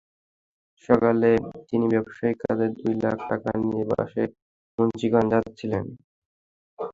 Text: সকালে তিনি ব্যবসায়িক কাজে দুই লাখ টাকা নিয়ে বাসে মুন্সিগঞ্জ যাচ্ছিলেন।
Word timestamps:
সকালে 0.89 1.29
তিনি 1.67 1.85
ব্যবসায়িক 1.93 2.37
কাজে 2.43 2.67
দুই 2.77 2.93
লাখ 3.03 3.17
টাকা 3.29 3.49
নিয়ে 3.61 3.83
বাসে 3.91 4.23
মুন্সিগঞ্জ 4.77 5.31
যাচ্ছিলেন। 5.35 5.85